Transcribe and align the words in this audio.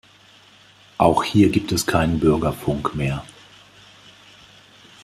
Auch 0.97 1.23
hier 1.23 1.49
gibt 1.51 1.71
es 1.71 1.85
keinen 1.85 2.19
Bürgerfunk 2.19 2.95
mehr. 2.95 3.23